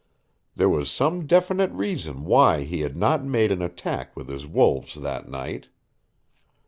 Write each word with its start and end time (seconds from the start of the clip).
There 0.55 0.67
was 0.67 0.89
some 0.89 1.27
definite 1.27 1.69
reason 1.71 2.25
why 2.25 2.63
he 2.63 2.79
had 2.81 2.97
not 2.97 3.23
made 3.23 3.51
an 3.51 3.61
attack 3.61 4.15
with 4.15 4.29
his 4.29 4.47
wolves 4.47 4.95
that 4.95 5.29
night. 5.29 5.67